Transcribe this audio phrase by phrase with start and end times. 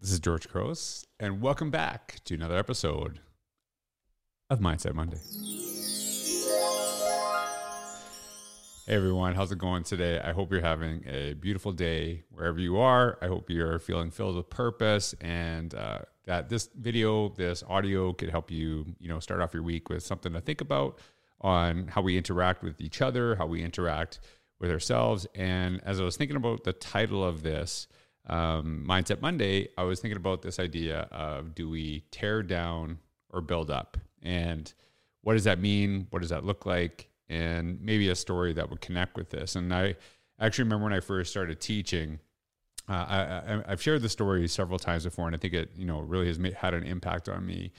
[0.00, 3.18] This is George Couros, and welcome back to another episode
[4.48, 5.18] of Mindset Monday.
[8.86, 10.20] Hey everyone, how's it going today?
[10.22, 13.18] I hope you're having a beautiful day wherever you are.
[13.20, 18.30] I hope you're feeling filled with purpose, and uh, that this video, this audio, could
[18.30, 21.00] help you, you know, start off your week with something to think about
[21.40, 24.20] on how we interact with each other, how we interact
[24.60, 25.26] with ourselves.
[25.34, 27.88] And as I was thinking about the title of this,
[28.28, 32.98] um, Mindset Monday, I was thinking about this idea of do we tear down
[33.30, 33.96] or build up?
[34.22, 34.72] And
[35.22, 36.06] what does that mean?
[36.10, 37.08] What does that look like?
[37.28, 39.56] And maybe a story that would connect with this.
[39.56, 39.96] And I
[40.40, 42.18] actually remember when I first started teaching,
[42.88, 46.00] uh, I, have shared the story several times before, and I think it you know
[46.00, 47.72] really has made, had an impact on me.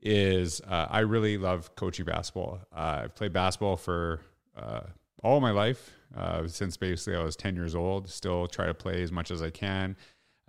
[0.00, 2.60] Is uh, I really love coaching basketball.
[2.72, 4.20] Uh, I've played basketball for
[4.56, 4.82] uh,
[5.22, 8.08] all my life uh, since basically I was 10 years old.
[8.08, 9.96] Still try to play as much as I can,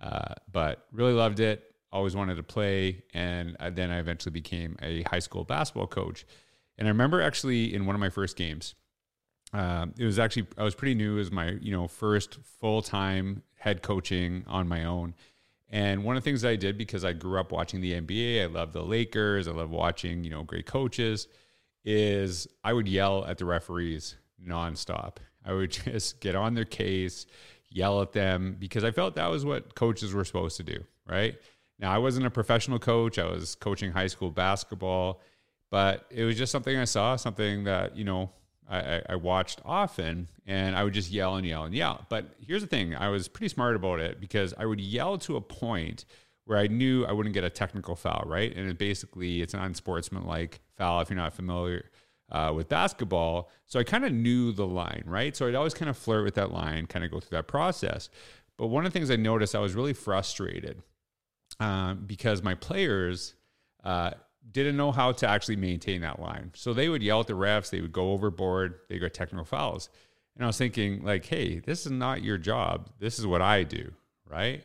[0.00, 1.74] uh, but really loved it.
[1.92, 6.26] Always wanted to play, and then I eventually became a high school basketball coach.
[6.76, 8.74] And I remember actually in one of my first games,
[9.52, 11.18] um, it was actually I was pretty new.
[11.20, 15.14] as my you know first full time head coaching on my own.
[15.70, 18.46] And one of the things I did because I grew up watching the NBA, I
[18.46, 21.28] love the Lakers, I love watching you know great coaches,
[21.84, 25.16] is I would yell at the referees nonstop.
[25.44, 27.26] I would just get on their case,
[27.68, 31.36] yell at them because I felt that was what coaches were supposed to do, right?
[31.78, 35.20] Now, I wasn't a professional coach, I was coaching high school basketball,
[35.70, 38.30] but it was just something I saw, something that, you know,
[38.68, 42.06] I, I, watched often and I would just yell and yell and yell.
[42.08, 45.36] But here's the thing I was pretty smart about it because I would yell to
[45.36, 46.06] a point
[46.46, 48.54] where I knew I wouldn't get a technical foul, right?
[48.56, 51.90] And it basically, it's an unsportsmanlike foul if you're not familiar
[52.34, 53.48] uh, with basketball.
[53.64, 55.36] So I kind of knew the line, right?
[55.36, 58.10] So I'd always kind of flirt with that line, kind of go through that process.
[58.56, 60.82] But one of the things I noticed, I was really frustrated
[61.60, 63.34] um, because my players
[63.84, 64.10] uh,
[64.50, 66.50] didn't know how to actually maintain that line.
[66.56, 69.88] So they would yell at the refs, they would go overboard, they got technical fouls.
[70.34, 72.90] And I was thinking, like, hey, this is not your job.
[72.98, 73.92] This is what I do,
[74.28, 74.64] right?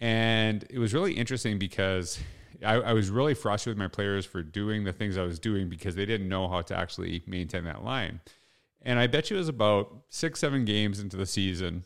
[0.00, 2.18] And it was really interesting because
[2.64, 5.68] I, I, was really frustrated with my players for doing the things I was doing
[5.68, 8.20] because they didn't know how to actually maintain that line.
[8.82, 11.84] And I bet you it was about six, seven games into the season.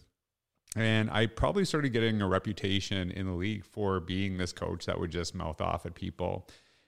[0.77, 5.01] And I probably started getting a reputation in the league for being this coach that
[5.01, 6.47] would just mouth off at people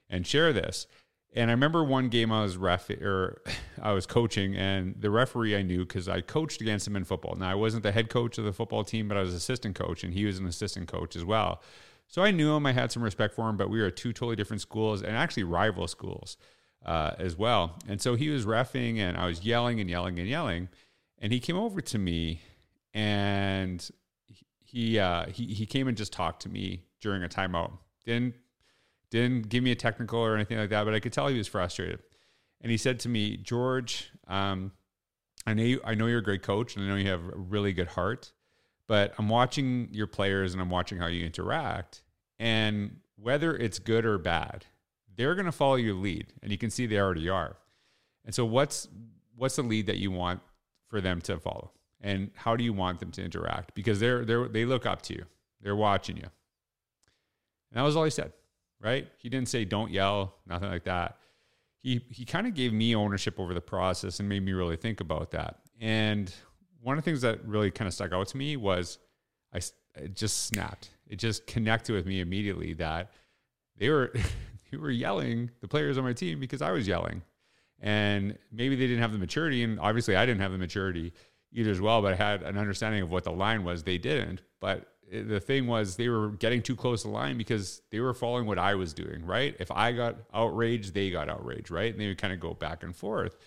[0.09, 0.87] and share this.
[1.35, 3.41] And I remember one game I was ref or er,
[3.81, 7.35] I was coaching, and the referee I knew because I coached against him in football.
[7.35, 10.03] Now I wasn't the head coach of the football team, but I was assistant coach,
[10.03, 11.61] and he was an assistant coach as well.
[12.13, 12.67] So I knew him.
[12.67, 15.45] I had some respect for him, but we were two totally different schools and actually
[15.45, 16.37] rival schools
[16.85, 17.79] uh, as well.
[17.87, 20.69] And so he was refing, and I was yelling and yelling and yelling.
[21.17, 22.41] And he came over to me,
[22.93, 23.89] and
[24.63, 27.71] he uh, he he came and just talked to me during a timeout.
[28.05, 28.35] Didn't
[29.09, 31.47] didn't give me a technical or anything like that, but I could tell he was
[31.47, 32.03] frustrated.
[32.61, 34.71] And he said to me, George, um,
[35.47, 37.37] I know you, I know you're a great coach, and I know you have a
[37.37, 38.33] really good heart
[38.87, 42.03] but I'm watching your players and I'm watching how you interact.
[42.39, 44.65] And whether it's good or bad,
[45.15, 46.33] they're going to follow your lead.
[46.41, 47.57] And you can see they already are.
[48.25, 48.87] And so what's
[49.35, 50.41] what's the lead that you want
[50.87, 51.71] for them to follow?
[52.01, 53.73] And how do you want them to interact?
[53.75, 55.25] Because they're they're, they look up to you.
[55.61, 56.23] They're watching you.
[56.23, 58.33] And that was all he said,
[58.81, 59.07] right?
[59.17, 61.17] He didn't say don't yell, nothing like that.
[61.81, 65.01] He he kind of gave me ownership over the process and made me really think
[65.01, 65.59] about that.
[65.79, 66.33] And
[66.83, 68.99] one of the things that really kind of stuck out to me was
[69.53, 69.59] I
[69.95, 70.89] it just snapped.
[71.07, 73.11] It just connected with me immediately that
[73.77, 74.13] they were
[74.71, 77.21] they were yelling the players on my team because I was yelling,
[77.79, 81.13] and maybe they didn't have the maturity, and obviously I didn't have the maturity
[81.51, 82.01] either as well.
[82.01, 83.83] But I had an understanding of what the line was.
[83.83, 87.81] They didn't, but the thing was they were getting too close to the line because
[87.91, 89.55] they were following what I was doing, right?
[89.59, 91.91] If I got outraged, they got outraged, right?
[91.91, 93.37] And they would kind of go back and forth.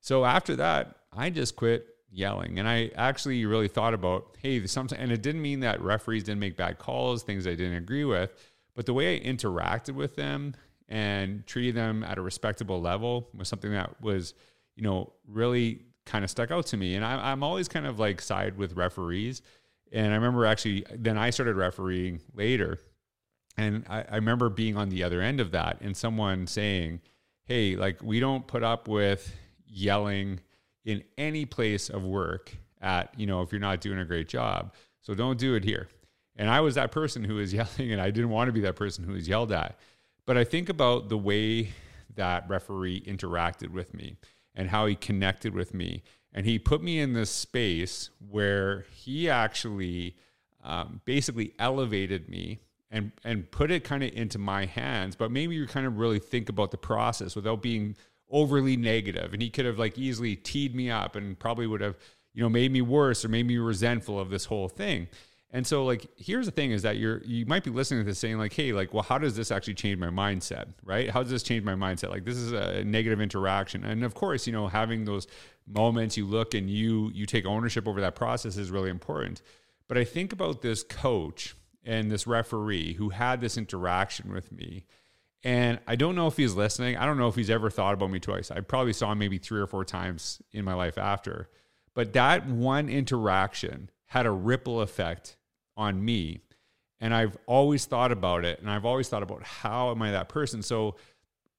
[0.00, 2.58] So after that, I just quit yelling.
[2.58, 6.40] And I actually really thought about, hey, sometimes, and it didn't mean that referees didn't
[6.40, 8.32] make bad calls, things I didn't agree with,
[8.74, 10.54] but the way I interacted with them
[10.88, 14.32] and treated them at a respectable level was something that was,
[14.76, 16.94] you know, really kind of stuck out to me.
[16.94, 19.42] And I, I'm always kind of like side with referees.
[19.92, 22.78] And I remember actually, then I started refereeing later.
[23.58, 27.00] And I, I remember being on the other end of that and someone saying,
[27.44, 29.34] hey, like, we don't put up with
[29.66, 30.40] yelling
[30.86, 34.72] in any place of work at, you know, if you're not doing a great job.
[35.02, 35.88] So don't do it here.
[36.36, 38.76] And I was that person who was yelling, and I didn't want to be that
[38.76, 39.78] person who was yelled at.
[40.24, 41.72] But I think about the way
[42.14, 44.16] that referee interacted with me
[44.54, 46.02] and how he connected with me.
[46.32, 50.16] And he put me in this space where he actually
[50.62, 52.60] um, basically elevated me
[52.90, 56.20] and and put it kind of into my hands but maybe you kind of really
[56.20, 57.96] think about the process without being
[58.30, 59.32] overly negative.
[59.32, 61.96] And he could have like easily teed me up and probably would have
[62.34, 65.08] you know made me worse or made me resentful of this whole thing.
[65.50, 68.18] And so like here's the thing is that you're you might be listening to this
[68.18, 71.08] saying like hey like well how does this actually change my mindset right?
[71.08, 72.10] How does this change my mindset?
[72.10, 73.84] Like this is a negative interaction.
[73.84, 75.26] And of course you know having those
[75.66, 79.40] moments you look and you you take ownership over that process is really important.
[79.88, 84.84] But i think about this coach and this referee who had this interaction with me
[85.44, 86.96] and I don't know if he's listening.
[86.96, 88.50] I don't know if he's ever thought about me twice.
[88.50, 91.48] I probably saw him maybe three or four times in my life after.
[91.94, 95.36] But that one interaction had a ripple effect
[95.76, 96.40] on me.
[97.00, 98.60] And I've always thought about it.
[98.60, 100.62] And I've always thought about how am I that person?
[100.62, 100.96] So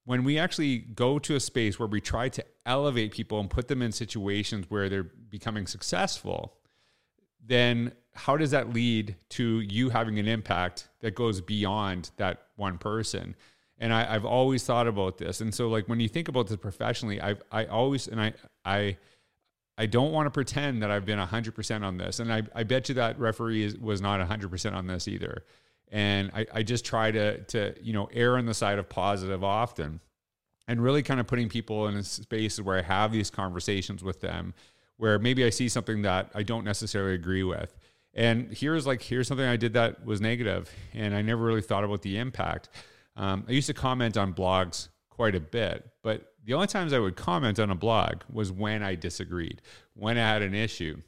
[0.06, 3.68] when we actually go to a space where we try to elevate people and put
[3.68, 6.56] them in situations where they're becoming successful,
[7.46, 12.78] then how does that lead to you having an impact that goes beyond that one
[12.78, 13.36] person?
[13.80, 15.42] And I, have always thought about this.
[15.42, 18.34] And so, like when you think about this professionally, I've I always and I
[18.66, 18.98] I
[19.78, 22.64] I don't want to pretend that I've been hundred percent on this, and I I
[22.64, 25.44] bet you that referee is, was not hundred percent on this either.
[25.92, 29.44] And I I just try to to you know err on the side of positive
[29.44, 30.00] often,
[30.68, 34.56] and really kind of putting people in spaces where I have these conversations with them,
[34.98, 37.78] where maybe I see something that I don't necessarily agree with.
[38.16, 41.84] And here's like here's something I did that was negative, and I never really thought
[41.84, 42.70] about the impact.
[43.18, 47.00] Um, I used to comment on blogs quite a bit, but the only times I
[47.00, 49.62] would comment on a blog was when I disagreed,
[49.96, 51.02] when I had an issue.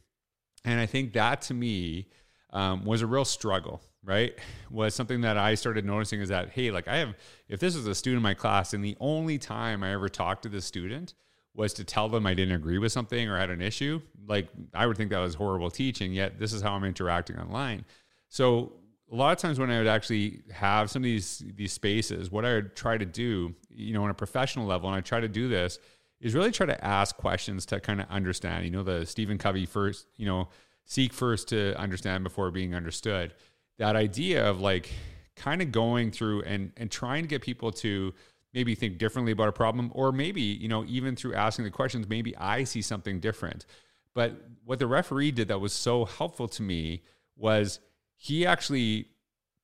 [0.66, 2.08] And I think that to me
[2.52, 4.34] um, was a real struggle, right?
[4.72, 7.16] Was something that I started noticing is that, hey, like I have,
[7.48, 10.44] if this is a student in my class and the only time I ever talked
[10.44, 11.14] to the student
[11.56, 14.86] was to tell them I didn't agree with something or had an issue, like I
[14.86, 17.86] would think that was horrible teaching, yet this is how I'm interacting online.
[18.30, 18.74] So
[19.12, 22.46] a lot of times when I would actually have some of these these spaces, what
[22.46, 25.28] I would try to do, you know, on a professional level, and I try to
[25.28, 25.80] do this,
[26.22, 28.66] is really try to ask questions to kind of understand.
[28.66, 30.50] You know, the Stephen Covey first, you know,
[30.86, 33.34] seek first to understand before being understood.
[33.78, 34.92] That idea of like
[35.36, 38.14] kind of going through and and trying to get people to
[38.54, 42.08] maybe think differently about a problem, or maybe you know even through asking the questions,
[42.08, 43.66] maybe I see something different.
[44.14, 47.04] But what the referee did that was so helpful to me
[47.36, 47.80] was
[48.22, 49.08] he actually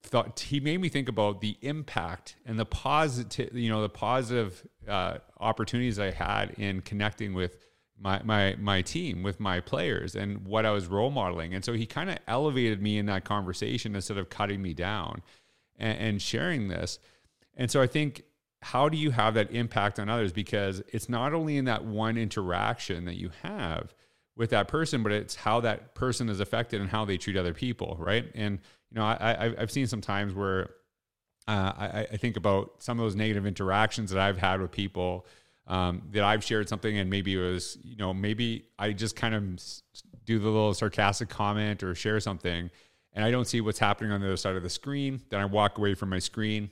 [0.02, 4.66] thought he made me think about the impact and the positive you know the positive
[4.88, 7.58] uh, opportunities i had in connecting with
[8.00, 11.54] my my my team with my players and what i was role modeling.
[11.54, 15.22] And so he kind of elevated me in that conversation instead of cutting me down
[15.78, 17.00] and, and sharing this.
[17.56, 18.24] And so i think
[18.62, 20.32] how do you have that impact on others?
[20.32, 23.94] Because it's not only in that one interaction that you have
[24.38, 27.54] with that person, but it's how that person is affected and how they treat other
[27.54, 28.30] people, right?
[28.36, 28.60] And
[28.92, 30.72] you know, I, I have seen some times where
[31.48, 35.28] uh, I, I, think about some of those negative interactions that I've had with people
[35.68, 39.36] um, that I've shared something and maybe it was you know maybe I just kind
[39.36, 39.44] of
[40.26, 42.72] do the little sarcastic comment or share something
[43.16, 45.22] and I don't see what's happening on the other side of the screen.
[45.30, 46.70] Then I walk away from my screen.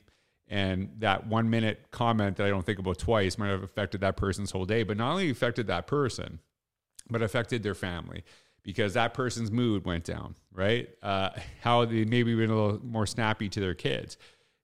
[0.49, 4.17] And that one minute comment that I don't think about twice might have affected that
[4.17, 6.39] person's whole day, but not only affected that person,
[7.09, 8.23] but affected their family
[8.63, 10.89] because that person's mood went down, right?
[11.01, 11.29] Uh,
[11.61, 14.17] how they maybe been a little more snappy to their kids.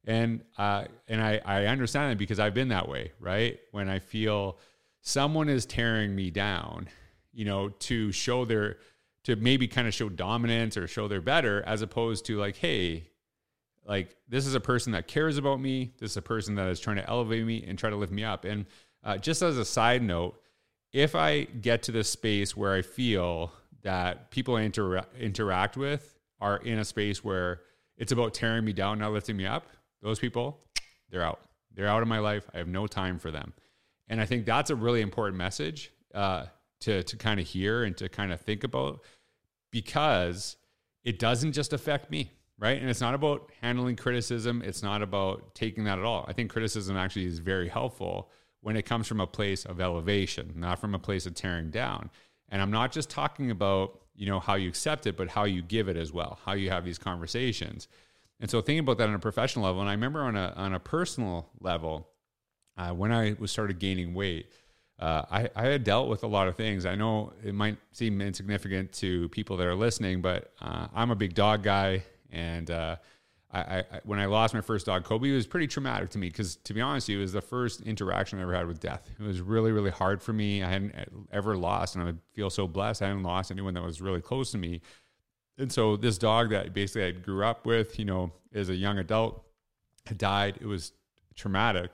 [0.06, 3.60] And uh, and I, I understand that because I've been that way, right?
[3.72, 4.58] When I feel
[5.02, 6.88] someone is tearing me down,
[7.34, 8.78] you know, to show their
[9.26, 13.10] to maybe kind of show dominance or show they're better, as opposed to like, hey,
[13.86, 15.92] like this is a person that cares about me.
[16.00, 18.24] This is a person that is trying to elevate me and try to lift me
[18.24, 18.46] up.
[18.46, 18.66] And
[19.04, 20.40] uh, just as a side note,
[20.92, 23.52] if I get to this space where I feel
[23.84, 27.62] that people I inter- interact with are in a space where
[27.98, 29.68] it's about tearing me down, not lifting me up,
[30.02, 30.60] those people,
[31.10, 31.42] they're out.
[31.74, 32.50] They're out of my life.
[32.54, 33.54] I have no time for them.
[34.08, 36.46] And I think that's a really important message uh,
[36.82, 39.02] to, to kind of hear and to kind of think about
[39.72, 40.56] because
[41.04, 42.80] it doesn't just affect me, right?
[42.80, 44.64] And it's not about handling criticism.
[44.66, 46.26] It's not about taking that at all.
[46.28, 50.54] I think criticism actually is very helpful when it comes from a place of elevation,
[50.56, 52.10] not from a place of tearing down.
[52.50, 55.62] And I'm not just talking about, you know, how you accept it, but how you
[55.62, 57.88] give it as well, how you have these conversations.
[58.40, 60.74] And so thinking about that on a professional level, and I remember on a on
[60.74, 62.08] a personal level,
[62.78, 64.50] uh, when I was started gaining weight,
[64.98, 66.86] uh, I, I had dealt with a lot of things.
[66.86, 71.16] I know it might seem insignificant to people that are listening, but uh, I'm a
[71.16, 72.96] big dog guy, and uh,
[73.52, 76.28] I, I, when I lost my first dog, Kobe, it was pretty traumatic to me
[76.30, 79.10] because, to be honest, you it was the first interaction I ever had with death.
[79.20, 80.64] It was really, really hard for me.
[80.64, 83.02] I hadn't eh, ever lost, and I feel so blessed.
[83.02, 84.82] I hadn't lost anyone that was really close to me
[85.58, 88.98] And so this dog that basically I grew up with, you know, as a young
[88.98, 89.44] adult,
[90.06, 90.58] had died.
[90.62, 90.94] It was
[91.36, 91.92] traumatic.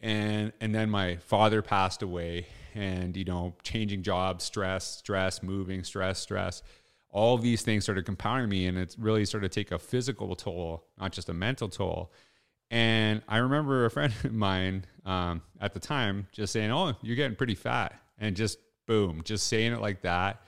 [0.00, 5.84] And and then my father passed away and you know, changing jobs, stress, stress, moving,
[5.84, 6.62] stress, stress.
[7.16, 10.84] All these things started compounding me and it's really started to take a physical toll,
[11.00, 12.12] not just a mental toll.
[12.70, 17.16] And I remember a friend of mine um, at the time just saying, "Oh, you're
[17.16, 20.42] getting pretty fat," and just boom, just saying it like that,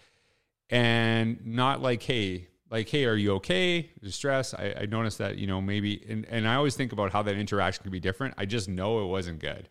[0.68, 3.90] and not like, "Hey, like, hey, are you okay?
[4.08, 7.22] Stress." I, I noticed that you know maybe, and and I always think about how
[7.22, 8.34] that interaction could be different.
[8.36, 9.68] I just know it wasn't good,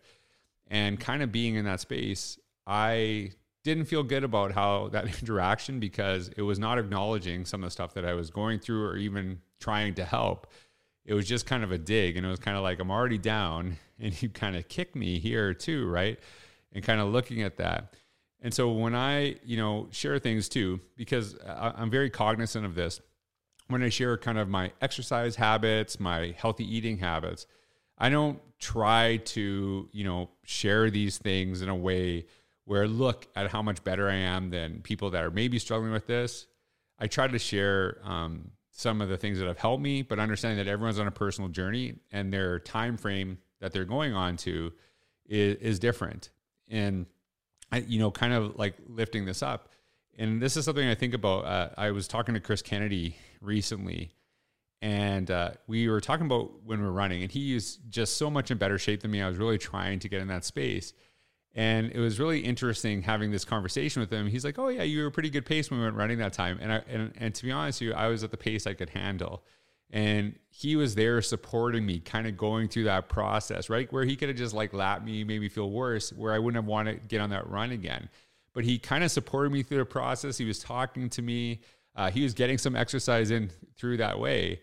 [0.67, 3.31] and kind of being in that space, I
[3.67, 7.71] didn't feel good about how that interaction because it was not acknowledging some of the
[7.71, 10.47] stuff that I was going through or even trying to help.
[11.05, 13.17] It was just kind of a dig and it was kind of like i'm already
[13.17, 16.17] down and you kind of kick me here too right?
[16.73, 17.93] And kind of looking at that.
[18.41, 23.01] And so when i you know share things too because i'm very cognizant of this
[23.67, 27.47] when i share kind of my exercise habits my healthy eating habits
[27.97, 32.27] i don't try to you know share these things in a way
[32.67, 36.07] where look at how much better i am than people that are maybe struggling with
[36.07, 36.47] this
[36.99, 40.63] i try to share um, some of the things that have helped me, but understanding
[40.63, 44.71] that everyone's on a personal journey and their time frame that they're going on to
[45.25, 46.29] is, is different.
[46.67, 47.07] And
[47.71, 49.69] I, you know, kind of like lifting this up.
[50.15, 51.45] And this is something I think about.
[51.45, 54.11] Uh, I was talking to Chris Kennedy recently,
[54.83, 58.29] and uh, we were talking about when we are running, and he is just so
[58.29, 59.23] much in better shape than me.
[59.23, 60.93] I was really trying to get in that space.
[61.57, 64.27] And it was really interesting having this conversation with him.
[64.27, 66.31] He's like, "Oh yeah, you were a pretty good pace when we went running that
[66.31, 68.67] time." And I, and, and to be honest with you, I was at the pace
[68.67, 69.43] I could handle.
[69.89, 73.91] And he was there supporting me, kind of going through that process, right?
[73.91, 76.61] Where he could have just like lapped me, made me feel worse, where I wouldn't
[76.61, 78.07] have wanted to get on that run again.
[78.53, 80.37] But he kind of supported me through the process.
[80.37, 81.61] He was talking to me.
[81.95, 84.61] Uh, he was getting some exercise in through that way.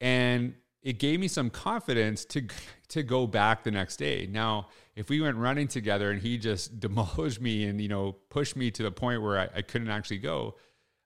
[0.00, 2.42] And it gave me some confidence to
[2.88, 4.28] to go back the next day.
[4.30, 4.68] Now,
[4.98, 8.70] if we went running together and he just demolished me and you know pushed me
[8.72, 10.56] to the point where I, I couldn't actually go,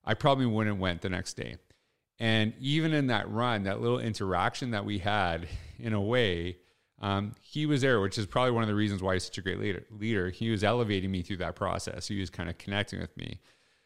[0.05, 1.57] I probably wouldn't went the next day.
[2.19, 5.47] And even in that run, that little interaction that we had,
[5.79, 6.57] in a way,
[7.01, 9.43] um, he was there, which is probably one of the reasons why he's such a
[9.43, 9.85] great leader.
[9.91, 12.09] Leader, he was elevating me through that process.
[12.09, 13.41] He was kind of connecting with me.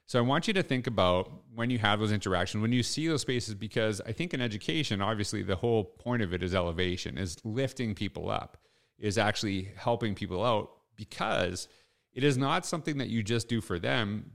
[0.04, 3.08] So I want you to think about when you have those interactions, when you see
[3.08, 7.18] those spaces, because I think in education, obviously the whole point of it is elevation,
[7.18, 8.58] is lifting people up,
[8.98, 11.68] is actually helping people out because
[12.12, 14.32] it is not something that you just do for them.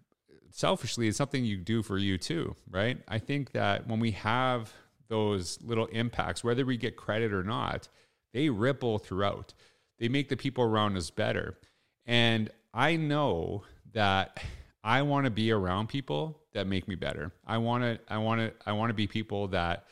[0.52, 2.98] Selfishly, it's something you do for you too, right?
[3.08, 4.72] I think that when we have
[5.08, 7.88] those little impacts, whether we get credit or not,
[8.34, 9.54] they ripple throughout.
[10.00, 11.58] They make the people around us better.
[12.06, 13.64] And I know
[13.94, 14.42] that
[14.84, 17.32] I want to be around people that make me better.
[17.46, 19.86] I want to I want to I want to be people that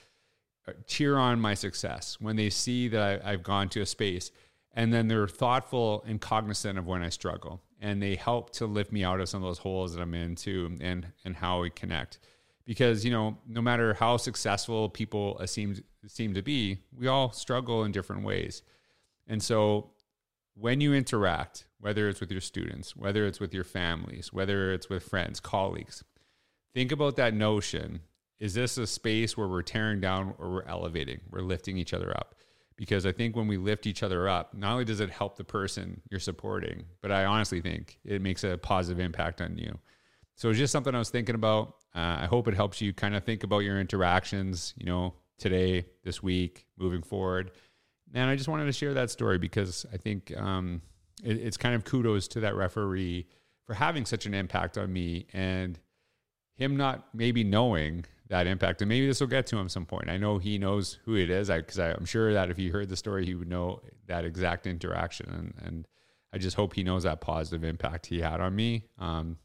[0.67, 4.31] uh, cheer on my success when they see that I, I've gone to a space
[4.79, 8.91] and then they're thoughtful and cognizant of when I struggle and they help to lift
[8.91, 11.69] me out of some of those holes that I'm in too and and how we
[11.69, 12.19] connect
[12.65, 15.75] because you know no matter how successful people seem
[16.07, 18.61] seem to be we all struggle in different ways
[19.27, 19.91] and so
[20.59, 24.89] when you interact, whether it's with your students, whether it's with your families, whether it's
[24.89, 26.03] with friends, colleagues,
[26.73, 28.01] think about that notion.
[28.39, 31.21] Is this a space where we're tearing down or we're elevating?
[31.29, 32.35] We're lifting each other up.
[32.79, 35.43] Because I think when we lift each other up, not only does it help the
[35.43, 39.77] person you're supporting, but I honestly think it makes a positive impact on you.
[40.35, 41.75] So it's just something I was thinking about.
[41.93, 45.85] Uh, I hope it helps you kind of think about your interactions, you know, today,
[46.03, 47.51] this week, moving forward
[48.13, 50.81] and I just wanted to share that story because I think um,
[51.23, 53.27] it, it's kind of kudos to that referee
[53.65, 55.79] for having such an impact on me and
[56.55, 58.81] him not maybe knowing that impact.
[58.81, 60.09] And maybe this will get to him some point.
[60.09, 62.95] I know he knows who it is because I'm sure that if he heard the
[62.95, 65.29] story, he would know that exact interaction.
[65.29, 65.87] And, and
[66.31, 68.85] I just hope he knows that positive impact he had on me.
[68.99, 69.37] Um,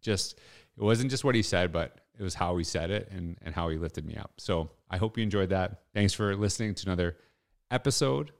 [0.00, 0.38] just,
[0.76, 3.54] it wasn't just what he said, but it was how he said it and, and
[3.54, 4.32] how he lifted me up.
[4.38, 5.82] So I hope you enjoyed that.
[5.94, 7.16] Thanks for listening to another
[7.70, 8.32] episode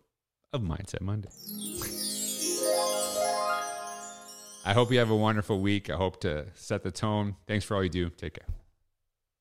[0.52, 1.30] of Mindset Monday.
[4.64, 5.90] I hope you have a wonderful week.
[5.90, 7.36] I hope to set the tone.
[7.46, 8.10] Thanks for all you do.
[8.10, 8.61] Take care.